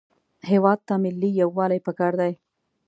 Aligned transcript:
هېواد 0.49 0.79
ته 0.87 0.93
ملي 1.03 1.29
یووالی 1.41 1.79
پکار 1.85 2.13
دی 2.21 2.33